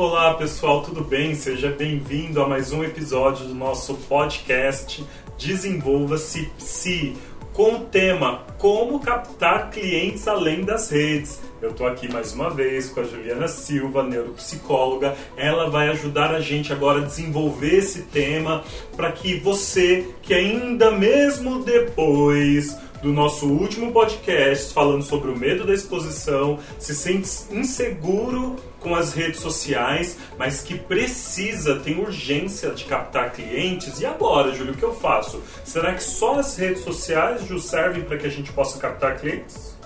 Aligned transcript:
Olá 0.00 0.32
pessoal, 0.32 0.80
tudo 0.80 1.04
bem? 1.04 1.34
Seja 1.34 1.68
bem-vindo 1.68 2.40
a 2.40 2.48
mais 2.48 2.72
um 2.72 2.82
episódio 2.82 3.46
do 3.46 3.54
nosso 3.54 3.92
podcast 4.08 5.04
Desenvolva-se 5.36 6.50
Psi, 6.56 7.18
com 7.52 7.74
o 7.74 7.80
tema 7.80 8.46
Como 8.56 8.98
captar 9.00 9.68
clientes 9.68 10.26
além 10.26 10.64
das 10.64 10.88
redes. 10.88 11.38
Eu 11.60 11.74
tô 11.74 11.86
aqui 11.86 12.10
mais 12.10 12.32
uma 12.32 12.48
vez 12.48 12.88
com 12.88 13.00
a 13.00 13.04
Juliana 13.04 13.46
Silva, 13.46 14.02
neuropsicóloga. 14.02 15.14
Ela 15.36 15.68
vai 15.68 15.90
ajudar 15.90 16.34
a 16.34 16.40
gente 16.40 16.72
agora 16.72 17.00
a 17.00 17.04
desenvolver 17.04 17.74
esse 17.74 18.04
tema 18.04 18.64
para 18.96 19.12
que 19.12 19.38
você, 19.38 20.08
que 20.22 20.32
ainda 20.32 20.90
mesmo 20.92 21.62
depois 21.62 22.74
do 23.02 23.12
nosso 23.12 23.46
último 23.46 23.92
podcast 23.92 24.72
falando 24.72 25.02
sobre 25.02 25.30
o 25.30 25.36
medo 25.36 25.66
da 25.66 25.72
exposição, 25.72 26.58
se 26.78 26.94
sente 26.94 27.28
inseguro 27.50 28.56
com 28.78 28.94
as 28.94 29.12
redes 29.12 29.40
sociais, 29.40 30.16
mas 30.38 30.62
que 30.62 30.78
precisa, 30.78 31.76
tem 31.76 32.00
urgência 32.00 32.70
de 32.70 32.84
captar 32.84 33.32
clientes. 33.32 34.00
E 34.00 34.06
agora, 34.06 34.54
Júlio, 34.54 34.72
o 34.72 34.76
que 34.76 34.82
eu 34.82 34.94
faço? 34.94 35.42
Será 35.64 35.94
que 35.94 36.02
só 36.02 36.38
as 36.38 36.56
redes 36.56 36.82
sociais, 36.82 37.46
Ju, 37.46 37.58
servem 37.58 38.02
para 38.02 38.16
que 38.16 38.26
a 38.26 38.30
gente 38.30 38.52
possa 38.52 38.78
captar 38.78 39.18
clientes? 39.18 39.78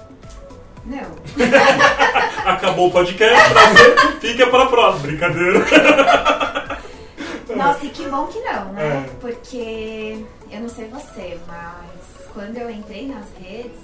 Não. 0.84 1.10
Acabou 2.44 2.88
o 2.88 2.92
podcast, 2.92 3.50
prazer, 3.50 4.20
fica 4.20 4.46
para 4.46 4.64
a 4.64 4.66
próxima. 4.66 5.06
Brincadeira. 5.06 5.64
Nossa, 7.56 7.86
e 7.86 7.88
que 7.88 8.06
bom 8.08 8.26
que 8.26 8.40
não, 8.40 8.72
né? 8.72 9.06
É. 9.06 9.10
Porque 9.20 10.24
eu 10.50 10.60
não 10.60 10.68
sei 10.68 10.88
você, 10.88 11.38
mas 11.46 12.03
quando 12.34 12.56
eu 12.58 12.70
entrei 12.70 13.06
nas 13.08 13.26
redes, 13.40 13.80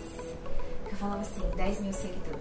eu 0.90 0.96
falava 0.96 1.20
assim, 1.20 1.40
10 1.56 1.80
mil 1.80 1.92
seguidores, 1.92 2.40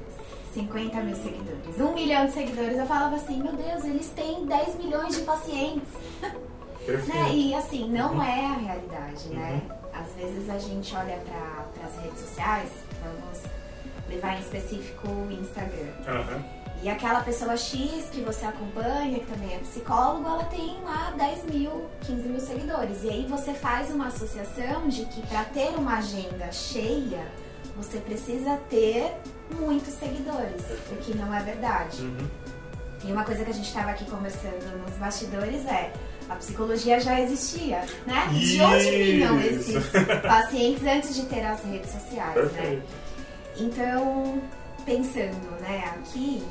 50 0.53 0.97
mil 1.01 1.15
seguidores, 1.15 1.79
1 1.79 1.93
milhão 1.93 2.25
de 2.25 2.31
seguidores, 2.33 2.77
eu 2.77 2.85
falava 2.87 3.15
assim, 3.15 3.41
meu 3.41 3.53
Deus, 3.53 3.83
eles 3.85 4.09
têm 4.09 4.45
10 4.45 4.75
milhões 4.77 5.15
de 5.15 5.21
pacientes. 5.21 5.89
Né? 6.87 7.33
E 7.33 7.53
assim, 7.53 7.87
não 7.91 8.13
Uhum. 8.15 8.23
é 8.23 8.45
a 8.47 8.53
realidade, 8.53 9.27
né? 9.29 9.61
Às 9.93 10.11
vezes 10.13 10.49
a 10.49 10.57
gente 10.57 10.95
olha 10.95 11.17
para 11.17 11.85
as 11.85 12.03
redes 12.03 12.19
sociais, 12.21 12.69
vamos 13.03 13.43
levar 14.09 14.37
em 14.37 14.39
específico 14.39 15.07
o 15.07 15.31
Instagram. 15.31 15.91
Aham. 16.07 16.43
E 16.81 16.87
aquela 16.87 17.21
pessoa 17.21 17.57
X 17.57 18.09
que 18.09 18.21
você 18.21 18.45
acompanha, 18.45 19.19
que 19.19 19.25
também 19.25 19.53
é 19.53 19.59
psicólogo, 19.59 20.25
ela 20.25 20.45
tem 20.45 20.77
lá 20.83 21.13
10 21.17 21.43
mil, 21.53 21.89
15 22.01 22.29
mil 22.29 22.39
seguidores. 22.39 23.03
E 23.03 23.09
aí 23.09 23.25
você 23.27 23.53
faz 23.53 23.91
uma 23.91 24.07
associação 24.07 24.87
de 24.87 25.05
que 25.05 25.21
para 25.27 25.43
ter 25.45 25.69
uma 25.77 25.97
agenda 25.97 26.49
cheia, 26.51 27.27
você 27.75 27.97
precisa 27.99 28.57
ter 28.69 29.13
muitos 29.51 29.93
seguidores, 29.93 30.61
o 30.91 30.95
que 30.97 31.17
não 31.17 31.33
é 31.33 31.41
verdade. 31.41 32.01
Uhum. 32.01 32.27
E 33.03 33.11
uma 33.11 33.23
coisa 33.23 33.43
que 33.43 33.51
a 33.51 33.53
gente 33.53 33.67
estava 33.67 33.91
aqui 33.91 34.05
conversando 34.05 34.77
nos 34.85 34.95
bastidores 34.97 35.65
é 35.65 35.91
a 36.29 36.35
psicologia 36.35 36.99
já 36.99 37.19
existia, 37.19 37.83
né? 38.05 38.27
De 38.31 38.61
onde 38.61 38.91
vinham 38.91 39.39
Isso. 39.41 39.77
esses 39.77 39.89
pacientes 40.21 40.83
antes 40.85 41.15
de 41.15 41.25
ter 41.25 41.45
as 41.45 41.63
redes 41.63 41.91
sociais, 41.91 42.35
né? 42.35 42.41
Perfeito. 42.41 42.83
Então, 43.57 44.41
pensando 44.85 45.61
né, 45.61 45.83
aqui, 45.95 46.43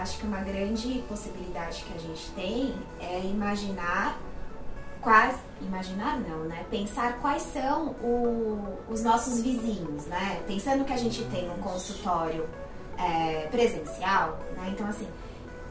acho 0.00 0.18
que 0.18 0.26
uma 0.26 0.40
grande 0.40 1.02
possibilidade 1.08 1.84
que 1.84 1.94
a 1.94 1.98
gente 2.00 2.30
tem 2.32 2.74
é 3.00 3.20
imaginar 3.20 4.18
quais. 5.00 5.36
Imaginar 5.60 6.18
não, 6.20 6.44
né? 6.44 6.64
Pensar 6.70 7.18
quais 7.20 7.42
são 7.42 7.88
o- 8.02 8.78
os 8.88 9.02
nossos 9.02 9.40
vizinhos, 9.42 10.06
né? 10.06 10.42
Pensando 10.46 10.84
que 10.84 10.92
a 10.92 10.96
gente 10.96 11.22
tem 11.26 11.50
um 11.50 11.58
consultório 11.58 12.48
é, 12.98 13.46
presencial, 13.50 14.38
né? 14.56 14.68
Então, 14.72 14.86
assim, 14.86 15.08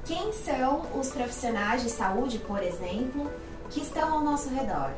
quem 0.04 0.32
são 0.34 0.82
os 1.00 1.10
profissionais 1.10 1.84
de 1.84 1.90
saúde, 1.92 2.40
por 2.40 2.62
exemplo, 2.64 3.30
que 3.70 3.82
estão 3.82 4.14
ao 4.14 4.22
nosso 4.24 4.50
redor? 4.50 4.90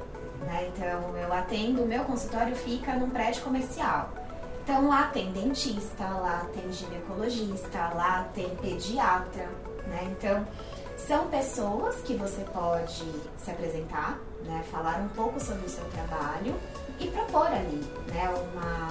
Né? 0.45 0.69
Então, 0.73 1.15
eu 1.17 1.33
atendo, 1.33 1.83
o 1.83 1.85
meu 1.85 2.03
consultório 2.05 2.55
fica 2.55 2.93
num 2.93 3.09
prédio 3.09 3.43
comercial. 3.43 4.09
Então 4.71 4.87
lá 4.87 5.07
tem 5.11 5.29
dentista, 5.33 6.05
lá 6.05 6.45
tem 6.53 6.71
ginecologista, 6.71 7.91
lá 7.93 8.25
tem 8.33 8.47
pediatra, 8.55 9.49
né? 9.85 10.07
Então 10.17 10.47
são 10.95 11.27
pessoas 11.27 11.95
que 12.05 12.13
você 12.15 12.41
pode 12.53 13.03
se 13.37 13.51
apresentar, 13.51 14.17
né? 14.45 14.63
Falar 14.71 14.99
um 15.01 15.09
pouco 15.09 15.41
sobre 15.41 15.65
o 15.65 15.69
seu 15.69 15.83
trabalho 15.89 16.55
e 17.01 17.07
propor 17.07 17.47
ali, 17.47 17.81
né? 18.13 18.29
Uma, 18.29 18.87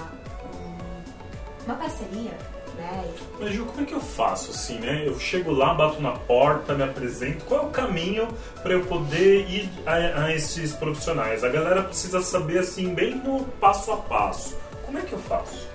um- 0.53 1.65
uma 1.65 1.73
parceria, 1.75 2.37
né? 2.77 3.11
Mas 3.39 3.51
Ju, 3.51 3.65
como 3.65 3.81
é 3.81 3.85
que 3.85 3.93
eu 3.95 4.01
faço 4.01 4.51
assim, 4.51 4.77
né? 4.77 5.01
Eu 5.07 5.19
chego 5.19 5.51
lá, 5.51 5.73
bato 5.73 5.99
na 5.99 6.11
porta, 6.11 6.75
me 6.75 6.83
apresento. 6.83 7.43
Qual 7.45 7.59
é 7.61 7.65
o 7.65 7.69
caminho 7.71 8.27
para 8.61 8.73
eu 8.73 8.85
poder 8.85 9.49
ir 9.49 9.67
a, 9.87 10.25
a 10.25 10.31
esses 10.35 10.73
profissionais? 10.73 11.43
A 11.43 11.49
galera 11.49 11.81
precisa 11.81 12.21
saber 12.21 12.59
assim, 12.59 12.93
bem 12.93 13.15
no 13.15 13.45
passo 13.59 13.91
a 13.91 13.97
passo. 13.97 14.55
Como 14.85 14.99
é 14.99 15.01
que 15.01 15.13
eu 15.13 15.19
faço? 15.19 15.70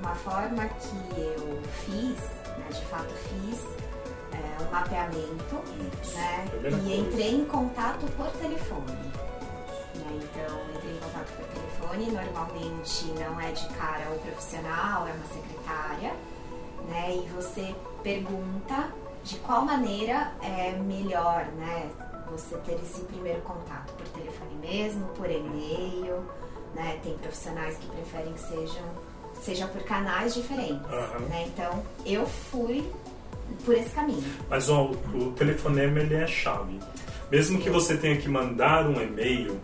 Uma 0.00 0.14
forma 0.14 0.64
que 0.66 1.20
eu 1.20 1.60
fiz, 1.84 2.20
né? 2.58 2.66
De 2.70 2.84
fato 2.86 3.12
fiz 3.14 3.64
é, 4.32 4.62
um 4.62 4.70
mapeamento 4.70 5.62
Isso. 6.02 6.16
né? 6.16 6.46
Primeira 6.50 6.76
E 6.76 6.80
coisa. 6.80 6.94
entrei 6.94 7.34
em 7.34 7.44
contato 7.44 8.06
por 8.16 8.26
telefone. 8.32 8.92
Né? 9.94 10.20
Então, 10.22 10.60
entrei 10.74 10.92
em 10.96 11.00
contato 11.00 11.32
por 11.36 11.46
telefone. 11.46 12.10
Normalmente 12.10 13.06
não 13.18 13.40
é 13.40 13.52
de 13.52 13.68
cara 13.70 14.10
o 14.14 14.18
profissional, 14.20 15.06
é 15.08 15.12
uma 15.12 15.26
secretária. 15.26 16.14
Né? 16.88 17.16
E 17.16 17.28
você 17.34 17.74
pergunta 18.02 18.88
de 19.24 19.36
qual 19.38 19.62
maneira 19.62 20.32
é 20.42 20.72
melhor, 20.72 21.44
né? 21.56 21.90
Você 22.30 22.56
ter 22.58 22.74
esse 22.82 23.00
primeiro 23.02 23.40
contato 23.42 23.92
por 23.94 24.06
telefone 24.08 24.54
mesmo, 24.56 25.06
por 25.08 25.28
e-mail, 25.30 26.22
né? 26.74 26.98
Tem 27.02 27.16
profissionais 27.18 27.76
que 27.78 27.86
preferem 27.88 28.32
que 28.32 28.40
sejam 28.40 28.84
seja 29.42 29.66
por 29.66 29.82
canais 29.82 30.34
diferentes, 30.34 30.90
Aham. 30.90 31.20
né? 31.28 31.44
Então, 31.46 31.82
eu 32.04 32.26
fui 32.26 32.84
por 33.64 33.74
esse 33.74 33.90
caminho. 33.90 34.22
Mas 34.48 34.68
ó, 34.68 34.90
o 35.14 35.32
telefonema 35.32 36.00
ele 36.00 36.14
é 36.14 36.24
a 36.24 36.26
chave. 36.26 36.78
Mesmo 37.30 37.58
que 37.58 37.68
você 37.68 37.96
tenha 37.96 38.16
que 38.16 38.28
mandar 38.28 38.86
um 38.86 39.00
e-mail, 39.00 39.60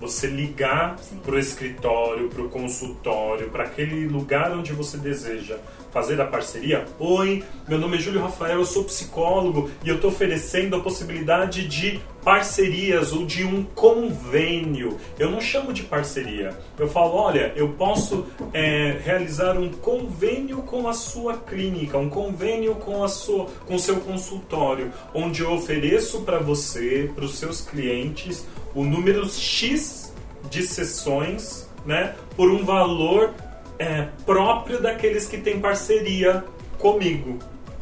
você 0.00 0.26
ligar 0.26 0.98
Sim. 0.98 1.18
para 1.24 1.34
o 1.34 1.38
escritório, 1.38 2.28
para 2.28 2.42
o 2.42 2.48
consultório, 2.48 3.48
para 3.50 3.64
aquele 3.64 4.06
lugar 4.06 4.52
onde 4.52 4.72
você 4.72 4.98
deseja 4.98 5.58
fazer 5.96 6.20
a 6.20 6.26
parceria. 6.26 6.84
Oi, 6.98 7.42
meu 7.66 7.78
nome 7.78 7.96
é 7.96 7.98
Júlio 7.98 8.20
Rafael, 8.20 8.58
eu 8.58 8.66
sou 8.66 8.84
psicólogo 8.84 9.70
e 9.82 9.88
eu 9.88 9.94
estou 9.94 10.10
oferecendo 10.10 10.76
a 10.76 10.80
possibilidade 10.80 11.66
de 11.66 12.02
parcerias 12.22 13.14
ou 13.14 13.24
de 13.24 13.44
um 13.44 13.62
convênio. 13.62 14.98
Eu 15.18 15.30
não 15.30 15.40
chamo 15.40 15.72
de 15.72 15.84
parceria. 15.84 16.54
Eu 16.78 16.86
falo, 16.86 17.14
olha, 17.14 17.50
eu 17.56 17.70
posso 17.70 18.26
é, 18.52 19.00
realizar 19.02 19.56
um 19.56 19.70
convênio 19.70 20.58
com 20.58 20.86
a 20.86 20.92
sua 20.92 21.38
clínica, 21.38 21.96
um 21.96 22.10
convênio 22.10 22.74
com 22.74 23.02
a 23.02 23.08
sua, 23.08 23.46
com 23.64 23.76
o 23.76 23.78
seu 23.78 23.96
consultório, 23.96 24.92
onde 25.14 25.40
eu 25.40 25.50
ofereço 25.50 26.20
para 26.24 26.40
você, 26.40 27.10
para 27.14 27.24
os 27.24 27.38
seus 27.38 27.62
clientes, 27.62 28.46
o 28.74 28.84
número 28.84 29.26
X 29.30 30.12
de 30.50 30.62
sessões, 30.62 31.66
né, 31.86 32.14
por 32.36 32.50
um 32.50 32.64
valor 32.66 33.32
é, 33.78 34.08
próprio 34.24 34.80
daqueles 34.80 35.26
que 35.26 35.38
têm 35.38 35.60
parceria 35.60 36.44
comigo, 36.78 37.38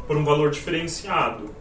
por 0.07 0.17
um 0.17 0.23
valor 0.23 0.51
diferenciado. 0.51 1.53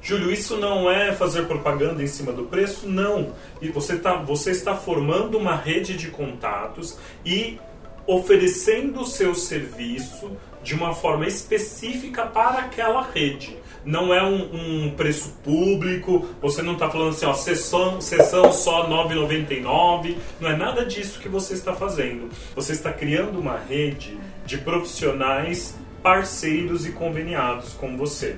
Júlio, 0.00 0.32
isso 0.32 0.56
não 0.56 0.90
é 0.90 1.12
fazer 1.12 1.46
propaganda 1.46 2.02
em 2.02 2.08
cima 2.08 2.32
do 2.32 2.44
preço? 2.44 2.88
Não. 2.88 3.32
E 3.60 3.68
você, 3.68 3.96
tá, 3.96 4.14
você 4.14 4.50
está 4.50 4.74
formando 4.74 5.38
uma 5.38 5.54
rede 5.54 5.96
de 5.96 6.08
contatos 6.08 6.98
e 7.24 7.60
oferecendo 8.06 9.00
o 9.00 9.06
seu 9.06 9.34
serviço 9.34 10.30
de 10.62 10.74
uma 10.74 10.94
forma 10.94 11.26
específica 11.26 12.26
para 12.26 12.60
aquela 12.60 13.02
rede. 13.02 13.56
Não 13.84 14.14
é 14.14 14.22
um, 14.22 14.86
um 14.86 14.94
preço 14.94 15.30
público, 15.42 16.28
você 16.40 16.62
não 16.62 16.74
está 16.74 16.88
falando 16.88 17.10
assim, 17.10 17.26
ó, 17.26 17.34
sessão, 17.34 18.00
sessão 18.00 18.52
só 18.52 18.84
R$ 18.84 19.14
9,99. 19.14 20.16
Não 20.40 20.50
é 20.50 20.56
nada 20.56 20.84
disso 20.84 21.18
que 21.18 21.28
você 21.28 21.54
está 21.54 21.72
fazendo. 21.72 22.30
Você 22.54 22.72
está 22.72 22.92
criando 22.92 23.40
uma 23.40 23.58
rede 23.58 24.16
de 24.46 24.58
profissionais 24.58 25.74
parceiros 26.02 26.86
e 26.86 26.92
conveniados 26.92 27.72
com 27.74 27.96
você. 27.96 28.36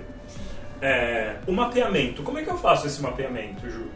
É, 0.81 1.37
o 1.47 1.53
mapeamento, 1.53 2.23
como 2.23 2.39
é 2.39 2.43
que 2.43 2.51
eu 2.51 2.59
faço 2.59 2.87
esse 2.87 3.01
mapeamento, 3.03 3.69
Ju? 3.69 3.87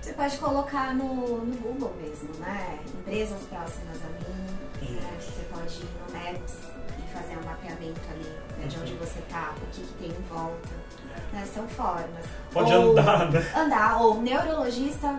Você 0.00 0.12
pode 0.14 0.36
colocar 0.38 0.94
no, 0.94 1.44
no 1.44 1.56
Google 1.58 1.94
mesmo, 2.02 2.28
né? 2.40 2.78
Empresas 2.98 3.40
próximas 3.42 3.98
a 4.02 4.08
mim. 4.08 4.41
Você 4.86 5.42
pode 5.50 5.74
ir 5.74 5.88
no 5.98 6.12
Maps 6.12 6.54
e 6.98 7.12
fazer 7.12 7.38
um 7.38 7.44
mapeamento 7.44 8.00
ali 8.10 8.32
né, 8.58 8.66
de 8.66 8.78
onde 8.78 8.94
você 8.94 9.20
tá, 9.30 9.52
o 9.56 9.66
que, 9.74 9.82
que 9.82 9.92
tem 9.94 10.08
em 10.08 10.22
volta. 10.28 10.68
Né? 11.32 11.46
São 11.52 11.66
formas. 11.68 12.26
Pode 12.52 12.72
Ou 12.74 12.92
andar, 12.92 13.30
né? 13.30 13.52
Andar, 13.56 14.02
ou 14.02 14.20
neurologista 14.20 15.18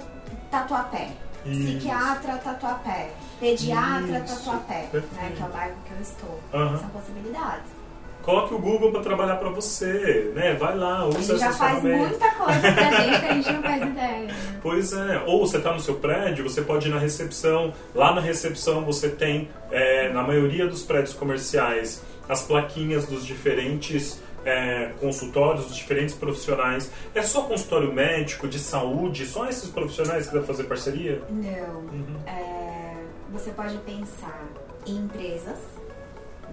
tatuapé. 0.51 1.12
Isso. 1.45 1.77
Psiquiatra 1.77 2.38
tatuapé. 2.38 3.12
Pediatra 3.39 4.19
Isso, 4.19 4.36
tatuapé. 4.36 4.89
Né? 4.94 5.33
Que 5.36 5.44
é 5.44 5.45
o 5.45 5.50
bairro 5.50 5.75
que 5.86 5.92
eu 5.94 6.01
estou. 6.01 6.39
Aham. 6.54 6.77
São 6.77 6.89
possibilidades. 6.89 7.82
Coloque 8.23 8.53
o 8.53 8.57
Google 8.57 8.89
para 8.91 9.01
trabalhar 9.01 9.35
para 9.35 9.49
você, 9.49 10.31
né? 10.33 10.53
Vai 10.53 10.77
lá, 10.77 11.05
usa 11.05 11.33
gente 11.33 11.39
já 11.39 11.51
faz 11.51 11.83
muita 11.83 12.31
coisa 12.31 12.71
pra 12.71 12.91
gente 13.03 13.19
que 13.19 13.25
a 13.25 13.33
gente 13.33 13.51
não 13.51 13.61
faz 13.61 13.81
ideia. 13.83 14.27
Pois 14.61 14.93
é. 14.93 15.23
Ou 15.27 15.45
você 15.45 15.57
está 15.57 15.73
no 15.73 15.79
seu 15.81 15.95
prédio, 15.95 16.47
você 16.47 16.61
pode 16.61 16.87
ir 16.87 16.91
na 16.91 16.99
recepção. 16.99 17.73
Lá 17.93 18.15
na 18.15 18.21
recepção 18.21 18.85
você 18.85 19.09
tem, 19.09 19.49
é, 19.69 20.07
na 20.13 20.23
maioria 20.23 20.65
dos 20.65 20.83
prédios 20.83 21.13
comerciais, 21.13 22.01
as 22.29 22.43
plaquinhas 22.43 23.05
dos 23.05 23.25
diferentes 23.25 24.21
é, 24.45 24.93
consultórios, 25.01 25.65
dos 25.65 25.75
diferentes 25.75 26.15
profissionais. 26.15 26.89
É 27.13 27.21
só 27.21 27.41
consultório 27.41 27.91
médico, 27.91 28.47
de 28.47 28.59
saúde? 28.59 29.25
Só 29.25 29.47
esses 29.47 29.69
profissionais 29.69 30.27
que 30.27 30.31
devem 30.31 30.47
fazer 30.47 30.63
parceria? 30.63 31.21
Não. 31.29 31.79
Uhum. 31.79 32.17
É, 32.25 32.95
você 33.31 33.51
pode 33.51 33.77
pensar 33.79 34.43
em 34.85 34.95
empresas, 34.95 35.59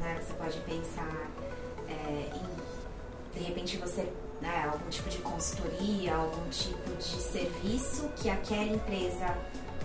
né? 0.01 0.19
Você 0.21 0.33
pode 0.35 0.59
pensar 0.61 1.31
é, 1.91 2.31
em, 2.35 3.39
de 3.39 3.45
repente, 3.45 3.77
você 3.77 4.09
né, 4.41 4.71
algum 4.73 4.89
tipo 4.89 5.09
de 5.09 5.19
consultoria, 5.19 6.15
algum 6.15 6.49
tipo 6.49 6.97
de 6.97 7.05
serviço 7.05 8.09
que 8.17 8.31
aquela 8.31 8.65
empresa 8.65 9.37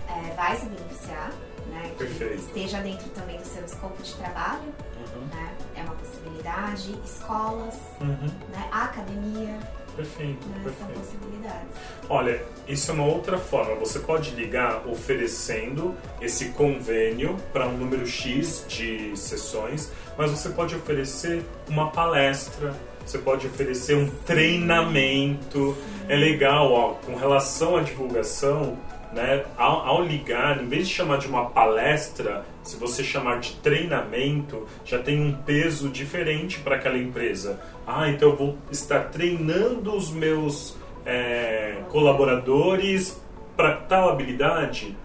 é, 0.08 0.34
vai 0.34 0.56
se 0.56 0.66
beneficiar, 0.66 1.30
né, 1.68 1.90
que 1.90 2.04
Perfeito. 2.04 2.34
esteja 2.34 2.80
dentro 2.80 3.08
também 3.10 3.36
do 3.38 3.44
seu 3.44 3.64
escopo 3.64 4.02
de 4.02 4.14
trabalho, 4.14 4.72
uhum. 5.14 5.26
né, 5.26 5.56
é 5.74 5.82
uma 5.82 5.94
possibilidade. 5.94 6.98
Escolas, 7.04 7.78
uhum. 8.00 8.28
né, 8.50 8.68
academia. 8.70 9.58
Perfeito, 9.96 10.46
né, 10.48 10.60
perfeito. 10.62 10.92
São 10.92 11.02
possibilidades. 11.02 11.68
Olha, 12.08 12.42
isso 12.68 12.90
é 12.90 12.94
uma 12.94 13.06
outra 13.06 13.38
forma. 13.38 13.74
Você 13.76 13.98
pode 13.98 14.30
ligar 14.32 14.86
oferecendo 14.86 15.94
esse 16.20 16.50
convênio 16.50 17.36
para 17.52 17.66
um 17.66 17.76
número 17.76 18.06
X 18.06 18.64
de 18.68 19.16
sessões, 19.16 19.90
mas 20.16 20.30
você 20.30 20.50
pode 20.50 20.74
oferecer 20.74 21.42
uma 21.68 21.90
palestra, 21.90 22.74
você 23.04 23.18
pode 23.18 23.46
oferecer 23.46 23.96
um 23.96 24.08
treinamento. 24.24 25.74
Sim. 25.74 25.96
É 26.08 26.16
legal, 26.16 26.72
ó, 26.72 26.90
com 27.04 27.16
relação 27.16 27.76
à 27.76 27.82
divulgação, 27.82 28.78
né, 29.12 29.44
ao, 29.56 29.86
ao, 29.86 30.02
ligar, 30.02 30.62
em 30.62 30.68
vez 30.68 30.88
de 30.88 30.94
chamar 30.94 31.18
de 31.18 31.26
uma 31.26 31.50
palestra, 31.50 32.44
se 32.62 32.76
você 32.76 33.02
chamar 33.02 33.40
de 33.40 33.52
treinamento, 33.56 34.66
já 34.84 34.98
tem 34.98 35.20
um 35.20 35.32
peso 35.32 35.88
diferente 35.88 36.58
para 36.60 36.76
aquela 36.76 36.98
empresa. 36.98 37.60
Ah, 37.86 38.08
então 38.08 38.30
eu 38.30 38.36
vou 38.36 38.58
estar 38.70 39.10
treinando 39.10 39.94
os 39.94 40.10
meus 40.10 40.76
é, 41.04 41.76
colaboradores 41.88 43.20
para 43.56 43.76
tal 43.76 44.10
habilidade. 44.10 44.96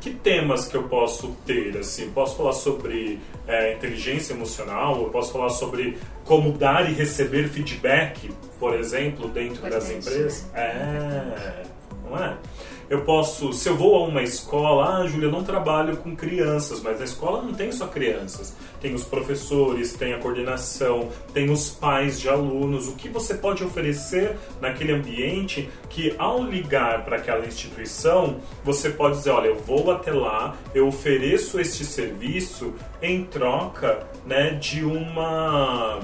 Que 0.00 0.10
temas 0.10 0.66
que 0.66 0.74
eu 0.74 0.84
posso 0.84 1.36
ter? 1.44 1.76
Assim, 1.76 2.10
posso 2.10 2.34
falar 2.34 2.54
sobre 2.54 3.20
é, 3.46 3.74
inteligência 3.74 4.32
emocional, 4.32 5.02
eu 5.02 5.10
posso 5.10 5.30
falar 5.30 5.50
sobre 5.50 5.98
como 6.24 6.52
dar 6.52 6.90
e 6.90 6.94
receber 6.94 7.48
feedback, 7.48 8.30
por 8.58 8.74
exemplo, 8.74 9.28
dentro 9.28 9.68
das 9.68 9.90
empresas. 9.90 10.50
Né? 10.52 10.60
É, 10.60 11.62
não 12.08 12.16
é? 12.16 12.36
Eu 12.90 13.02
posso, 13.02 13.52
se 13.52 13.68
eu 13.68 13.76
vou 13.76 13.94
a 13.94 14.08
uma 14.08 14.20
escola, 14.20 14.96
ah, 14.96 15.06
Júlia, 15.06 15.26
eu 15.28 15.30
não 15.30 15.44
trabalho 15.44 15.96
com 15.98 16.16
crianças, 16.16 16.82
mas 16.82 16.98
na 16.98 17.04
escola 17.04 17.40
não 17.40 17.54
tem 17.54 17.70
só 17.70 17.86
crianças. 17.86 18.52
Tem 18.80 18.92
os 18.92 19.04
professores, 19.04 19.92
tem 19.92 20.12
a 20.12 20.18
coordenação, 20.18 21.08
tem 21.32 21.50
os 21.50 21.70
pais 21.70 22.18
de 22.18 22.28
alunos. 22.28 22.88
O 22.88 22.96
que 22.96 23.08
você 23.08 23.34
pode 23.34 23.62
oferecer 23.62 24.36
naquele 24.60 24.92
ambiente 24.92 25.70
que, 25.88 26.16
ao 26.18 26.42
ligar 26.42 27.04
para 27.04 27.18
aquela 27.18 27.46
instituição, 27.46 28.40
você 28.64 28.90
pode 28.90 29.18
dizer: 29.18 29.30
olha, 29.30 29.46
eu 29.46 29.56
vou 29.56 29.92
até 29.92 30.10
lá, 30.10 30.56
eu 30.74 30.88
ofereço 30.88 31.60
este 31.60 31.84
serviço 31.84 32.74
em 33.00 33.22
troca 33.22 34.04
né, 34.26 34.50
de 34.54 34.84
uma. 34.84 36.00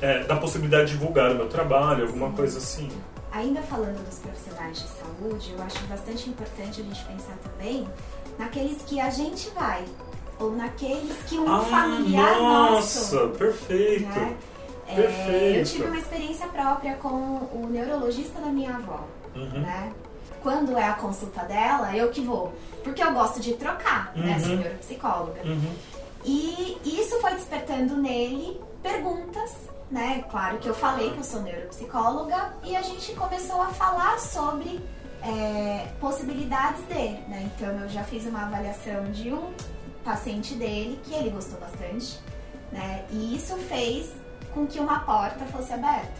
É, 0.00 0.22
da 0.22 0.36
possibilidade 0.36 0.92
de 0.92 0.96
divulgar 0.96 1.32
o 1.32 1.34
meu 1.34 1.48
trabalho, 1.48 2.06
alguma 2.06 2.30
coisa 2.30 2.58
assim. 2.58 2.88
Ainda 3.32 3.62
falando 3.62 4.04
dos 4.04 4.18
profissionais 4.18 4.80
de 4.80 4.88
saúde, 4.88 5.52
eu 5.56 5.62
acho 5.62 5.78
bastante 5.84 6.28
importante 6.28 6.80
a 6.80 6.84
gente 6.84 7.04
pensar 7.04 7.36
também 7.44 7.88
naqueles 8.38 8.82
que 8.82 9.00
a 9.00 9.08
gente 9.08 9.48
vai, 9.50 9.84
ou 10.38 10.56
naqueles 10.56 11.16
que 11.28 11.38
um 11.38 11.52
ah, 11.52 11.60
familiar 11.60 12.40
nossa, 12.40 13.26
nosso. 13.26 13.38
perfeito. 13.38 14.08
Né? 14.08 14.36
perfeito. 14.94 15.56
É, 15.56 15.60
eu 15.60 15.64
tive 15.64 15.84
uma 15.84 15.98
experiência 15.98 16.48
própria 16.48 16.94
com 16.96 17.08
o 17.08 17.68
neurologista 17.70 18.40
da 18.40 18.48
minha 18.48 18.74
avó. 18.74 19.06
Uhum. 19.34 19.60
Né? 19.60 19.92
Quando 20.42 20.76
é 20.76 20.84
a 20.84 20.94
consulta 20.94 21.42
dela, 21.44 21.94
eu 21.96 22.10
que 22.10 22.20
vou. 22.20 22.52
Porque 22.82 23.02
eu 23.02 23.12
gosto 23.12 23.40
de 23.40 23.54
trocar, 23.54 24.12
uhum. 24.16 24.22
né? 24.24 24.40
Sou 24.40 24.56
neuropsicóloga. 24.56 25.42
Uhum. 25.44 25.72
E 26.24 26.78
isso 26.84 27.20
foi 27.20 27.32
despertando 27.34 27.96
nele 27.96 28.60
perguntas 28.82 29.54
né? 29.90 30.24
Claro 30.30 30.58
que 30.58 30.68
eu 30.68 30.74
falei 30.74 31.10
que 31.10 31.18
eu 31.18 31.24
sou 31.24 31.42
neuropsicóloga 31.42 32.54
e 32.64 32.76
a 32.76 32.82
gente 32.82 33.12
começou 33.14 33.60
a 33.60 33.68
falar 33.68 34.18
sobre 34.20 34.80
é, 35.22 35.88
possibilidades 36.00 36.82
dele, 36.84 37.22
né? 37.28 37.50
Então 37.54 37.68
eu 37.80 37.88
já 37.88 38.04
fiz 38.04 38.24
uma 38.26 38.46
avaliação 38.46 39.10
de 39.10 39.32
um 39.32 39.52
paciente 40.04 40.54
dele 40.54 41.00
que 41.04 41.14
ele 41.14 41.30
gostou 41.30 41.58
bastante, 41.58 42.20
né? 42.70 43.04
E 43.10 43.36
isso 43.36 43.56
fez 43.56 44.12
com 44.54 44.66
que 44.66 44.78
uma 44.78 45.00
porta 45.00 45.44
fosse 45.46 45.72
aberta. 45.72 46.12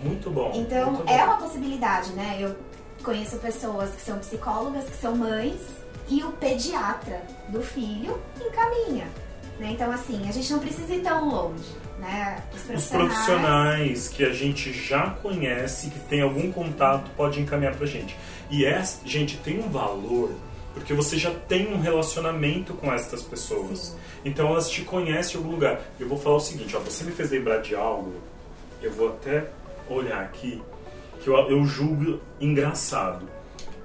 Muito 0.00 0.30
bom. 0.30 0.52
Então 0.54 0.92
muito 0.92 1.10
é 1.10 1.18
bom. 1.18 1.24
uma 1.24 1.38
possibilidade, 1.38 2.12
né? 2.12 2.36
Eu 2.38 2.56
conheço 3.02 3.36
pessoas 3.38 3.90
que 3.90 4.00
são 4.00 4.18
psicólogas, 4.18 4.84
que 4.84 4.96
são 4.96 5.14
mães 5.16 5.60
e 6.08 6.22
o 6.22 6.30
pediatra 6.32 7.22
do 7.48 7.60
filho 7.62 8.20
encaminha. 8.40 9.08
Né? 9.58 9.70
Então, 9.72 9.90
assim, 9.90 10.28
a 10.28 10.32
gente 10.32 10.52
não 10.52 10.58
precisa 10.58 10.94
ir 10.94 11.02
tão 11.02 11.28
longe. 11.28 11.64
Né? 11.98 12.42
Os 12.54 12.62
profissionais... 12.62 13.10
Os 13.10 13.16
profissionais 13.16 14.08
que 14.08 14.24
a 14.24 14.32
gente 14.32 14.72
já 14.72 15.10
conhece, 15.10 15.90
que 15.90 15.98
tem 16.00 16.20
algum 16.20 16.52
contato, 16.52 17.10
pode 17.16 17.40
encaminhar 17.40 17.74
pra 17.74 17.86
gente. 17.86 18.16
E 18.50 18.64
é, 18.64 18.82
gente, 19.04 19.38
tem 19.38 19.58
um 19.58 19.68
valor 19.68 20.30
porque 20.76 20.92
você 20.92 21.16
já 21.16 21.30
tem 21.30 21.72
um 21.72 21.80
relacionamento 21.80 22.74
com 22.74 22.92
essas 22.92 23.22
pessoas. 23.22 23.78
Sim. 23.78 23.96
Então 24.26 24.48
elas 24.48 24.68
te 24.68 24.82
conhecem 24.82 25.36
em 25.36 25.38
algum 25.38 25.52
lugar. 25.52 25.80
Eu 25.98 26.06
vou 26.06 26.18
falar 26.18 26.36
o 26.36 26.40
seguinte, 26.40 26.76
ó, 26.76 26.80
você 26.80 27.02
me 27.02 27.12
fez 27.12 27.30
lembrar 27.30 27.62
de 27.62 27.74
algo, 27.74 28.12
eu 28.82 28.92
vou 28.92 29.08
até 29.08 29.46
olhar 29.88 30.20
aqui, 30.20 30.60
que 31.22 31.28
eu, 31.28 31.34
eu 31.48 31.64
julgo 31.64 32.20
engraçado. 32.38 33.26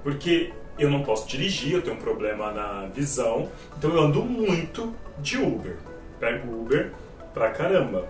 Porque 0.02 0.52
eu 0.78 0.90
não 0.90 1.02
posso 1.02 1.28
dirigir, 1.28 1.74
eu 1.74 1.82
tenho 1.82 1.96
um 1.96 2.00
problema 2.00 2.50
na 2.50 2.86
visão, 2.86 3.48
então 3.76 3.90
eu 3.90 4.00
ando 4.00 4.22
muito 4.22 4.94
de 5.18 5.36
Uber. 5.38 5.76
Pego 6.18 6.52
Uber 6.52 6.92
pra 7.34 7.50
caramba. 7.50 8.06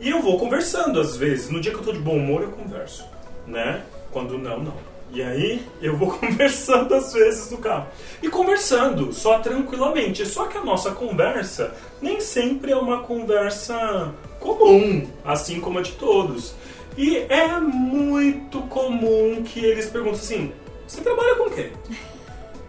E 0.00 0.10
eu 0.10 0.20
vou 0.20 0.38
conversando 0.38 1.00
às 1.00 1.16
vezes. 1.16 1.50
No 1.50 1.60
dia 1.60 1.72
que 1.72 1.78
eu 1.78 1.84
tô 1.84 1.92
de 1.92 1.98
bom 1.98 2.16
humor, 2.16 2.42
eu 2.42 2.50
converso, 2.50 3.04
né? 3.46 3.82
Quando 4.10 4.36
não, 4.36 4.62
não. 4.62 4.74
E 5.12 5.22
aí 5.22 5.62
eu 5.80 5.96
vou 5.96 6.10
conversando 6.18 6.94
às 6.94 7.12
vezes 7.12 7.50
no 7.50 7.58
carro. 7.58 7.86
E 8.22 8.28
conversando, 8.28 9.12
só 9.12 9.38
tranquilamente. 9.38 10.26
Só 10.26 10.46
que 10.46 10.58
a 10.58 10.64
nossa 10.64 10.90
conversa 10.90 11.74
nem 12.00 12.20
sempre 12.20 12.72
é 12.72 12.76
uma 12.76 13.02
conversa 13.02 14.12
comum, 14.40 15.08
assim 15.24 15.60
como 15.60 15.78
a 15.78 15.82
de 15.82 15.92
todos. 15.92 16.54
E 16.96 17.16
é 17.16 17.58
muito 17.60 18.60
comum 18.62 19.42
que 19.44 19.64
eles 19.64 19.86
perguntem 19.86 20.20
assim: 20.20 20.52
você 20.86 21.00
trabalha 21.00 21.34
com 21.36 21.44
o 21.44 21.50
quê? 21.50 21.72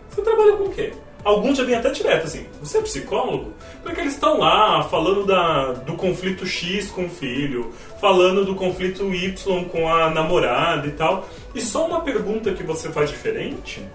Você 0.09 0.21
trabalha 0.21 0.53
com 0.53 0.63
o 0.63 0.69
quê? 0.71 0.93
Alguns 1.23 1.57
já 1.57 1.63
vêm 1.63 1.75
até 1.75 1.91
direto 1.91 2.25
assim: 2.25 2.45
você 2.61 2.77
é 2.77 2.81
psicólogo? 2.81 3.53
Porque 3.83 3.99
eles 3.99 4.13
estão 4.13 4.39
lá 4.39 4.83
falando 4.83 5.25
da, 5.25 5.73
do 5.73 5.93
conflito 5.93 6.45
X 6.45 6.89
com 6.89 7.05
o 7.05 7.09
filho, 7.09 7.73
falando 7.99 8.45
do 8.45 8.55
conflito 8.55 9.13
Y 9.13 9.65
com 9.65 9.89
a 9.89 10.09
namorada 10.09 10.87
e 10.87 10.91
tal. 10.91 11.27
E 11.53 11.61
só 11.61 11.85
uma 11.85 12.01
pergunta 12.01 12.53
que 12.53 12.63
você 12.63 12.89
faz 12.91 13.09
diferente, 13.09 13.85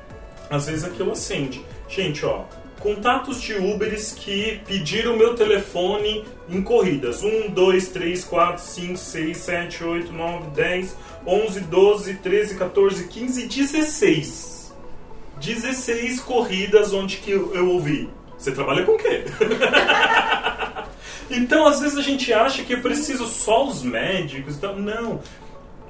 às 0.50 0.66
vezes 0.66 0.84
aquilo 0.84 1.12
acende. 1.12 1.64
Gente, 1.88 2.24
ó, 2.24 2.42
contatos 2.82 3.40
de 3.40 3.54
Uberes 3.54 4.12
que 4.12 4.60
pediram 4.66 5.16
meu 5.16 5.34
telefone 5.34 6.24
em 6.48 6.60
corridas. 6.60 7.22
1, 7.22 7.50
2, 7.50 7.88
3, 7.88 8.24
4, 8.24 8.62
5, 8.62 8.96
6, 8.96 9.36
7, 9.36 9.84
8, 9.84 10.12
9, 10.12 10.50
10, 10.50 10.96
11, 11.24 11.60
12, 11.60 12.14
13, 12.14 12.54
14, 12.56 13.08
15, 13.08 13.46
16. 13.46 14.74
16 15.40 16.20
corridas 16.20 16.92
onde 16.92 17.18
que 17.18 17.30
eu, 17.30 17.54
eu 17.54 17.68
ouvi. 17.70 18.10
Você 18.36 18.50
trabalha 18.50 18.84
com 18.84 18.92
o 18.92 18.98
quê? 18.98 19.24
então, 21.30 21.66
às 21.66 21.80
vezes 21.80 21.96
a 21.96 22.02
gente 22.02 22.32
acha 22.32 22.64
que 22.64 22.74
é 22.74 22.76
preciso 22.76 23.26
só 23.26 23.64
os 23.66 23.82
médicos. 23.82 24.56
Então, 24.56 24.76
não. 24.76 25.20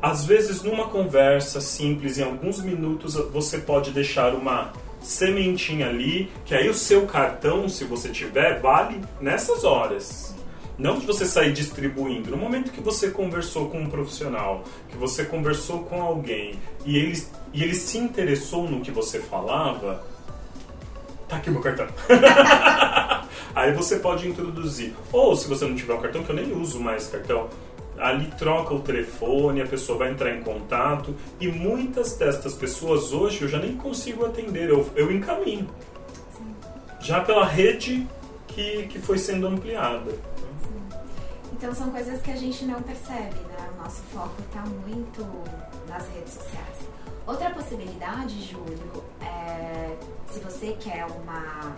Às 0.00 0.26
vezes, 0.26 0.62
numa 0.62 0.88
conversa 0.88 1.60
simples, 1.60 2.18
em 2.18 2.24
alguns 2.24 2.60
minutos, 2.60 3.14
você 3.32 3.58
pode 3.58 3.92
deixar 3.92 4.34
uma 4.34 4.72
sementinha 5.02 5.88
ali, 5.88 6.30
que 6.44 6.54
aí 6.54 6.68
o 6.68 6.74
seu 6.74 7.06
cartão, 7.06 7.68
se 7.68 7.84
você 7.84 8.08
tiver, 8.08 8.60
vale 8.60 9.00
nessas 9.20 9.64
horas. 9.64 10.34
Não 10.78 10.98
de 10.98 11.06
você 11.06 11.26
sair 11.26 11.52
distribuindo. 11.52 12.30
No 12.30 12.36
momento 12.36 12.72
que 12.72 12.80
você 12.80 13.10
conversou 13.10 13.68
com 13.68 13.80
um 13.80 13.90
profissional, 13.90 14.64
que 14.88 14.96
você 14.96 15.24
conversou 15.24 15.84
com 15.84 16.02
alguém 16.02 16.54
e 16.84 16.96
ele, 16.96 17.22
e 17.52 17.62
ele 17.62 17.74
se 17.74 17.98
interessou 17.98 18.68
no 18.68 18.80
que 18.80 18.90
você 18.90 19.20
falava, 19.20 20.04
tá 21.28 21.36
aqui 21.36 21.50
meu 21.50 21.60
cartão. 21.60 21.86
Aí 23.54 23.72
você 23.72 23.98
pode 23.98 24.26
introduzir, 24.26 24.94
ou 25.12 25.36
se 25.36 25.46
você 25.46 25.66
não 25.66 25.76
tiver 25.76 25.92
o 25.92 25.98
cartão, 25.98 26.22
que 26.22 26.30
eu 26.30 26.36
nem 26.36 26.52
uso 26.52 26.80
mais 26.80 27.06
cartão, 27.08 27.50
ali 28.02 28.26
troca 28.36 28.74
o 28.74 28.80
telefone, 28.80 29.62
a 29.62 29.66
pessoa 29.66 29.98
vai 29.98 30.10
entrar 30.10 30.34
em 30.34 30.42
contato 30.42 31.14
e 31.40 31.48
muitas 31.48 32.16
destas 32.16 32.54
pessoas 32.54 33.12
hoje 33.12 33.42
eu 33.42 33.48
já 33.48 33.58
nem 33.58 33.76
consigo 33.76 34.26
atender, 34.26 34.68
eu, 34.68 34.88
eu 34.96 35.12
encaminho. 35.12 35.68
Sim. 36.36 36.54
Já 37.00 37.20
pela 37.20 37.46
rede 37.46 38.06
que, 38.48 38.88
que 38.88 38.98
foi 38.98 39.18
sendo 39.18 39.46
ampliada. 39.46 40.10
Sim. 40.10 40.98
Então 41.52 41.74
são 41.74 41.90
coisas 41.90 42.20
que 42.20 42.30
a 42.30 42.36
gente 42.36 42.64
não 42.64 42.82
percebe, 42.82 43.36
né? 43.48 43.70
O 43.76 43.82
nosso 43.82 44.02
foco 44.12 44.34
está 44.46 44.62
muito 44.62 45.26
nas 45.88 46.08
redes 46.08 46.34
sociais. 46.34 46.78
Outra 47.26 47.50
possibilidade, 47.50 48.42
Júlio, 48.42 49.04
é 49.20 49.96
se 50.32 50.40
você 50.40 50.76
quer 50.80 51.06
uma 51.06 51.76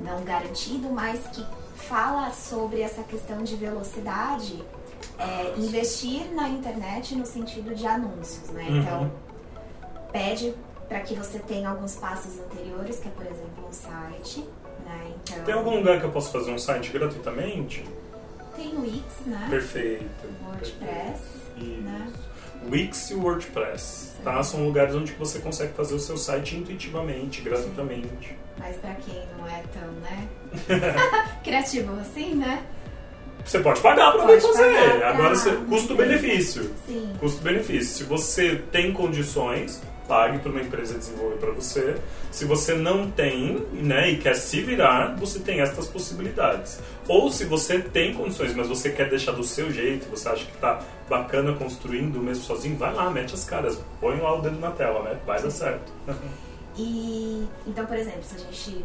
não 0.00 0.22
garantido, 0.24 0.90
mas 0.90 1.20
que 1.28 1.44
fala 1.76 2.30
sobre 2.32 2.80
essa 2.80 3.02
questão 3.02 3.42
de 3.42 3.56
velocidade, 3.56 4.62
é, 5.18 5.54
investir 5.58 6.32
na 6.34 6.48
internet 6.48 7.14
no 7.14 7.26
sentido 7.26 7.74
de 7.74 7.86
anúncios, 7.86 8.50
né? 8.50 8.64
Uhum. 8.68 8.80
Então, 8.80 9.12
pede 10.12 10.54
para 10.88 11.00
que 11.00 11.14
você 11.14 11.38
tenha 11.38 11.68
alguns 11.68 11.96
passos 11.96 12.38
anteriores, 12.40 12.98
que 12.98 13.08
é, 13.08 13.10
por 13.10 13.26
exemplo, 13.26 13.68
um 13.68 13.72
site, 13.72 14.40
né? 14.84 15.12
Então, 15.22 15.44
Tem 15.44 15.54
algum 15.54 15.76
lugar 15.76 15.98
que 15.98 16.06
eu 16.06 16.10
posso 16.10 16.30
fazer 16.30 16.52
um 16.52 16.58
site 16.58 16.90
gratuitamente? 16.90 17.84
Tem 18.54 18.68
o 18.76 18.82
Wix, 18.82 19.26
né? 19.26 19.46
Perfeito. 19.50 20.04
WordPress, 20.46 21.20
perfeito. 21.56 21.82
né? 21.82 22.12
Wix 22.70 23.10
e 23.10 23.14
WordPress, 23.14 24.12
tá? 24.22 24.42
São 24.42 24.64
lugares 24.64 24.94
onde 24.94 25.12
você 25.12 25.38
consegue 25.38 25.74
fazer 25.74 25.94
o 25.94 25.98
seu 25.98 26.16
site 26.16 26.56
intuitivamente, 26.56 27.42
gratuitamente. 27.42 28.36
Mas 28.58 28.76
para 28.76 28.94
quem 28.94 29.22
não 29.36 29.46
é 29.46 29.62
tão, 29.72 29.92
né? 30.00 30.28
Criativo 31.42 31.98
assim, 32.00 32.34
né? 32.34 32.64
Você 33.44 33.58
pode 33.58 33.80
pagar 33.80 34.12
para 34.12 34.22
poder 34.22 34.40
fazer. 34.40 35.04
Agora, 35.04 35.34
custo-benefício. 35.68 36.70
Custo-benefício. 37.20 37.96
Se 37.96 38.04
você 38.04 38.62
tem 38.72 38.92
condições, 38.92 39.82
pague 40.08 40.38
para 40.38 40.50
uma 40.50 40.60
empresa 40.60 40.98
desenvolver 40.98 41.36
para 41.36 41.50
você. 41.50 41.96
Se 42.30 42.44
você 42.44 42.74
não 42.74 43.10
tem, 43.10 43.64
né, 43.72 44.10
e 44.10 44.18
quer 44.18 44.34
se 44.34 44.60
virar, 44.60 45.14
você 45.16 45.38
tem 45.38 45.60
estas 45.60 45.86
possibilidades. 45.86 46.80
Ou 47.06 47.30
se 47.30 47.44
você 47.44 47.78
tem 47.78 48.14
condições, 48.14 48.54
mas 48.54 48.68
você 48.68 48.90
quer 48.90 49.08
deixar 49.08 49.32
do 49.32 49.44
seu 49.44 49.70
jeito, 49.70 50.08
você 50.10 50.28
acha 50.28 50.44
que 50.44 50.54
está 50.54 50.80
bacana 51.08 51.52
construindo 51.52 52.20
mesmo 52.20 52.44
sozinho, 52.44 52.76
vai 52.76 52.92
lá, 52.92 53.10
mete 53.10 53.34
as 53.34 53.44
caras, 53.44 53.78
põe 54.00 54.18
lá 54.20 54.38
o 54.38 54.42
dedo 54.42 54.58
na 54.58 54.70
tela, 54.70 55.02
né? 55.02 55.18
Vai 55.26 55.40
dar 55.40 55.50
certo. 55.50 55.92
E 56.76 57.46
então, 57.66 57.86
por 57.86 57.96
exemplo, 57.96 58.22
se 58.22 58.36
a 58.36 58.38
gente 58.38 58.84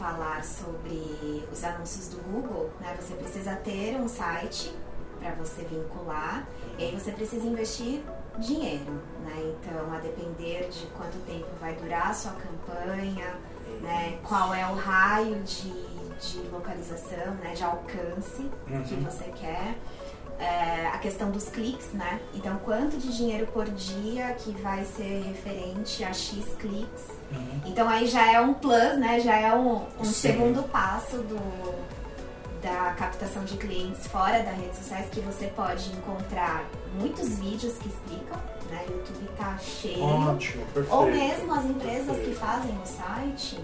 falar 0.00 0.42
sobre 0.42 1.44
os 1.52 1.62
anúncios 1.62 2.08
do 2.08 2.16
Google, 2.22 2.70
né, 2.80 2.96
você 2.98 3.14
precisa 3.14 3.54
ter 3.56 3.96
um 3.96 4.08
site 4.08 4.74
para 5.20 5.32
você 5.32 5.62
vincular 5.64 6.48
e 6.78 6.84
aí 6.84 6.98
você 6.98 7.12
precisa 7.12 7.46
investir 7.46 8.02
dinheiro, 8.38 8.90
né? 9.22 9.54
Então, 9.54 9.92
a 9.92 9.98
depender 9.98 10.70
de 10.70 10.86
quanto 10.96 11.18
tempo 11.26 11.48
vai 11.60 11.74
durar 11.74 12.08
a 12.08 12.14
sua 12.14 12.32
campanha, 12.32 13.36
né? 13.82 14.18
Qual 14.26 14.54
é 14.54 14.66
o 14.66 14.74
raio 14.74 15.42
de, 15.42 15.70
de 16.18 16.48
localização, 16.50 17.34
né? 17.42 17.52
De 17.54 17.62
alcance 17.62 18.50
uhum. 18.66 18.82
que 18.82 18.94
você 18.94 19.24
quer 19.24 19.76
é, 20.40 20.86
a 20.86 20.98
questão 20.98 21.30
dos 21.30 21.48
cliques, 21.50 21.92
né? 21.92 22.18
Então, 22.34 22.58
quanto 22.64 22.96
de 22.96 23.14
dinheiro 23.14 23.46
por 23.48 23.66
dia 23.66 24.32
que 24.34 24.50
vai 24.62 24.84
ser 24.84 25.22
referente 25.22 26.02
a 26.02 26.12
X 26.12 26.44
cliques. 26.58 27.04
Uhum. 27.30 27.60
Então, 27.66 27.86
aí 27.86 28.06
já 28.06 28.32
é 28.32 28.40
um 28.40 28.54
plus, 28.54 28.98
né? 28.98 29.20
Já 29.20 29.36
é 29.36 29.54
um, 29.54 29.86
um 29.98 30.04
segundo 30.04 30.62
passo 30.62 31.18
do, 31.18 31.38
da 32.62 32.94
captação 32.94 33.44
de 33.44 33.56
clientes 33.58 34.06
fora 34.06 34.42
das 34.42 34.56
redes 34.56 34.78
sociais 34.78 35.06
que 35.10 35.20
você 35.20 35.48
pode 35.48 35.92
encontrar 35.92 36.64
muitos 36.98 37.38
vídeos 37.38 37.74
que 37.74 37.88
explicam, 37.88 38.38
né? 38.70 38.82
O 38.88 38.92
YouTube 38.92 39.28
tá 39.36 39.58
cheio. 39.58 40.02
Ótimo, 40.02 40.64
perfeito. 40.66 40.96
Ou 40.96 41.06
mesmo 41.06 41.52
as 41.52 41.64
empresas 41.66 42.06
perfeito. 42.06 42.30
que 42.30 42.34
fazem 42.36 42.78
o 42.82 42.86
site, 42.86 43.60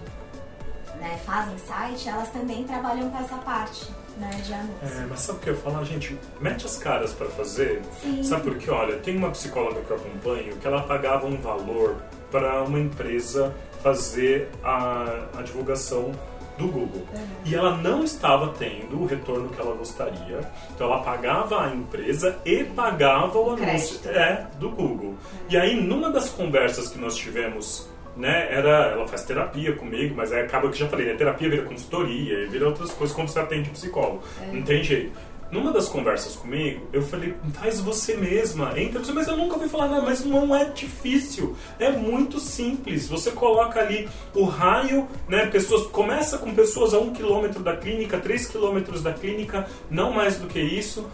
né? 0.97 1.19
Fazem 1.25 1.57
site, 1.57 2.07
elas 2.07 2.29
também 2.29 2.63
trabalham 2.65 3.09
com 3.09 3.17
essa 3.17 3.37
parte 3.37 3.87
né, 4.17 4.29
de 4.43 4.53
anúncio. 4.53 4.99
É, 4.99 5.05
mas 5.09 5.19
sabe 5.19 5.39
o 5.39 5.41
que 5.41 5.49
eu 5.49 5.57
falar, 5.57 5.83
gente? 5.83 6.17
Mete 6.39 6.65
as 6.65 6.77
caras 6.77 7.13
para 7.13 7.27
fazer. 7.27 7.81
Sim. 8.01 8.23
Sabe 8.23 8.43
por 8.43 8.57
quê? 8.57 8.69
Olha, 8.69 8.97
tem 8.97 9.17
uma 9.17 9.29
psicóloga 9.31 9.81
que 9.81 9.91
eu 9.91 9.97
acompanho 9.97 10.57
que 10.57 10.67
ela 10.67 10.81
pagava 10.83 11.27
um 11.27 11.37
valor 11.37 11.95
para 12.31 12.63
uma 12.63 12.79
empresa 12.79 13.53
fazer 13.81 14.49
a, 14.63 15.27
a 15.37 15.41
divulgação 15.41 16.11
do 16.57 16.67
Google. 16.67 17.05
Uhum. 17.13 17.27
E 17.45 17.55
ela 17.55 17.77
não 17.77 18.03
estava 18.03 18.53
tendo 18.57 18.99
o 18.99 19.05
retorno 19.05 19.49
que 19.49 19.61
ela 19.61 19.75
gostaria. 19.75 20.39
Então 20.73 20.87
ela 20.87 21.03
pagava 21.03 21.65
a 21.65 21.69
empresa 21.73 22.37
e 22.43 22.63
pagava 22.63 23.37
o 23.37 23.51
anúncio 23.51 23.99
é, 24.09 24.47
do 24.59 24.69
Google. 24.71 25.09
Uhum. 25.09 25.17
E 25.49 25.57
aí, 25.57 25.79
numa 25.81 26.09
das 26.09 26.29
conversas 26.29 26.89
que 26.89 26.97
nós 26.97 27.15
tivemos 27.15 27.87
né, 28.17 28.47
era, 28.51 28.91
ela 28.91 29.07
faz 29.07 29.23
terapia 29.23 29.73
comigo, 29.73 30.15
mas 30.15 30.33
aí 30.33 30.41
acaba 30.41 30.69
que 30.69 30.77
já 30.77 30.87
falei, 30.87 31.05
né, 31.05 31.13
terapia 31.13 31.49
vira 31.49 31.63
consultoria, 31.63 32.47
vira 32.47 32.67
outras 32.67 32.91
coisas 32.91 33.15
quando 33.15 33.29
você 33.29 33.39
atende 33.39 33.69
psicólogo. 33.69 34.23
É. 34.41 34.51
Não 34.51 34.63
tem 34.63 34.83
jeito. 34.83 35.11
Numa 35.49 35.71
das 35.71 35.87
conversas 35.87 36.35
comigo, 36.35 36.85
eu 36.91 37.01
falei, 37.01 37.33
faz 37.53 37.79
você 37.79 38.17
mesma, 38.17 38.77
entra 38.77 38.99
você, 38.99 39.13
mas 39.13 39.29
eu 39.29 39.37
nunca 39.37 39.55
ouvi 39.55 39.69
falar 39.69 39.87
nada, 39.87 40.01
mas 40.01 40.25
não 40.25 40.53
é 40.53 40.65
difícil, 40.65 41.55
é 41.79 41.89
muito 41.89 42.37
simples. 42.37 43.07
Você 43.07 43.31
coloca 43.31 43.79
ali 43.79 44.09
o 44.35 44.43
raio, 44.43 45.07
né? 45.25 45.45
Pessoas, 45.45 45.87
começa 45.87 46.37
com 46.37 46.53
pessoas 46.53 46.93
a 46.93 46.99
um 46.99 47.13
quilômetro 47.13 47.63
da 47.63 47.77
clínica, 47.77 48.17
três 48.17 48.45
quilômetros 48.45 49.01
da 49.01 49.13
clínica, 49.13 49.65
não 49.89 50.11
mais 50.11 50.37
do 50.37 50.47
que 50.47 50.59
isso. 50.59 51.09